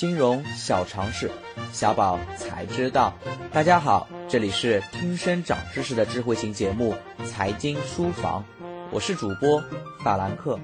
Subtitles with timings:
[0.00, 1.30] 金融小常识，
[1.74, 3.12] 小宝才知道。
[3.52, 6.94] 大家好，这里是听声长知识的智慧型节目
[7.26, 8.42] 《财经书房》，
[8.90, 9.62] 我是主播
[10.02, 10.58] 法兰克。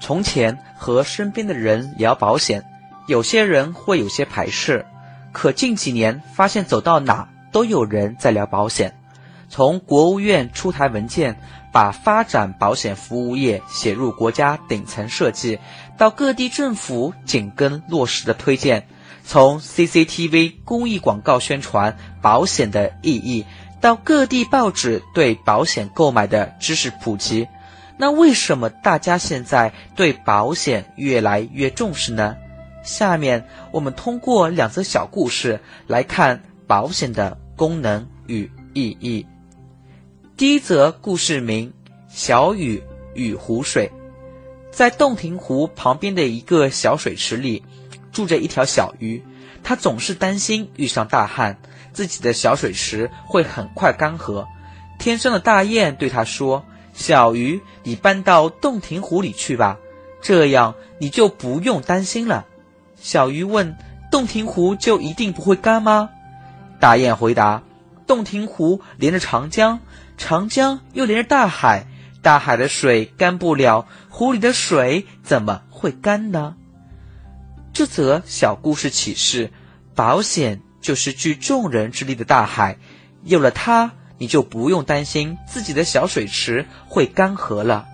[0.00, 2.64] 从前和身边的人聊保险，
[3.06, 4.86] 有些人会有些排斥，
[5.32, 8.99] 可近几年发现走到哪都有人在聊保险。
[9.50, 11.36] 从国务院出台文件，
[11.72, 15.58] 把发展保险服务业写入国家顶层设计，
[15.98, 18.80] 到各地政府紧跟落实的推荐；
[19.24, 23.44] 从 CCTV 公益广告宣传保险的意义，
[23.80, 27.48] 到各地报纸对保险购买的知识普及。
[27.98, 32.36] 那为什么大家现在对保险越来越重视呢？
[32.84, 39.26] 下面我们通过两则小故事来看保险的功能与意义。
[40.40, 41.70] 第一则故事名：
[42.08, 43.92] 小雨与湖水。
[44.70, 47.62] 在洞庭湖旁边的一个小水池里，
[48.10, 49.22] 住着一条小鱼。
[49.62, 51.58] 它总是担心遇上大旱，
[51.92, 54.46] 自己的小水池会很快干涸。
[54.98, 59.76] 天上的大雁对它说：“小鱼，你搬到洞庭湖里去吧，
[60.22, 62.46] 这样你就不用担心了。”
[62.96, 63.76] 小鱼问
[64.10, 66.08] ：“洞庭湖就一定不会干吗？”
[66.80, 67.62] 大雁回答
[68.08, 69.78] ：“洞庭湖连着长江。”
[70.20, 71.86] 长江又连着大海，
[72.20, 76.54] 大海的水干不了，湖里的水怎么会干呢？
[77.72, 79.50] 这则小故事启示：
[79.94, 82.76] 保险就是聚众人之力的大海，
[83.24, 87.86] 有了它，你就不用担心自己的小水池会干涸了。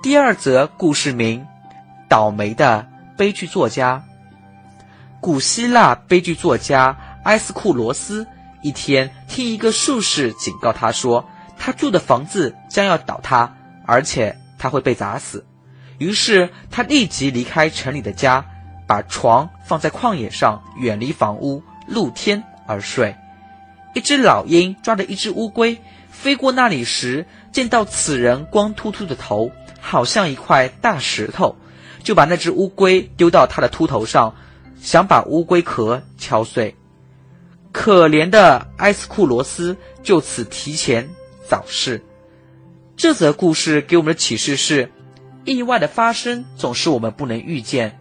[0.00, 1.44] 第二则故事名：
[2.08, 2.86] 倒霉的
[3.16, 4.04] 悲剧作家。
[5.20, 8.24] 古希腊悲剧作家埃斯库罗斯。
[8.64, 15.44] 一天，听一个术士警告他说，他住的房子将要倒塌，而且他会被砸死。
[15.98, 18.46] 于是他立即离开城里的家，
[18.86, 23.14] 把床放在旷野上，远离房屋，露天而睡。
[23.94, 25.78] 一只老鹰抓着一只乌龟
[26.10, 31.54] 飞过那里时，见到此人光秃秃的头，好像一块大石头，
[32.02, 34.34] 就把那只乌龟丢到他的秃头上，
[34.80, 36.74] 想把乌龟壳敲碎。
[37.74, 41.10] 可怜的埃斯库罗斯就此提前
[41.44, 42.00] 早逝。
[42.96, 44.88] 这则故事给我们的启示是：
[45.44, 47.98] 意外的发生总是我们不能预见，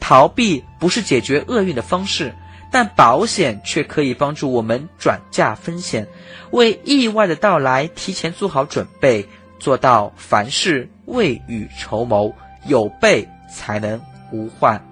[0.00, 2.34] 逃避不是解决厄运的方式，
[2.72, 6.04] 但保险却可以帮助我们转嫁风险，
[6.50, 9.24] 为意外的到来提前做好准备，
[9.60, 12.34] 做到凡事未雨绸缪，
[12.66, 13.98] 有备才能
[14.32, 14.91] 无患。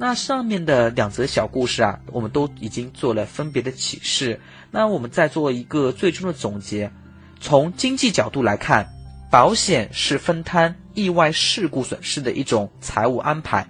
[0.00, 4.40] 那上面的两则小故事啊，我们都已经做了分别的启示。
[4.70, 6.90] 那我们再做一个最终的总结。
[7.40, 8.88] 从经济角度来看，
[9.28, 13.66] 保险是分摊意外事故损失的一种财务安排，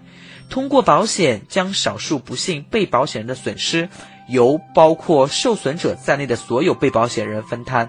[0.50, 3.88] 通过保险将少数不幸被保险人的损失
[4.28, 7.88] 由包括受损者在内的所有被保险人分摊。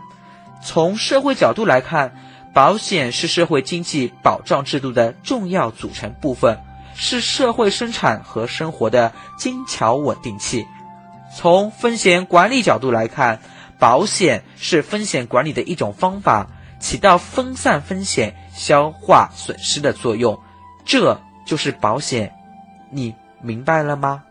[0.63, 2.15] 从社会角度来看，
[2.53, 6.57] 保险是社会经济保障制度的重要组成部分。
[7.01, 10.67] 是社会生产和生活的精巧稳定器。
[11.35, 13.39] 从风险管理角度来看，
[13.79, 20.37] 保险是风险管理的一种方法，起到分散风险、消化损失的作用。
[20.83, 22.33] 这就是保险，
[22.91, 24.23] 你明白了吗？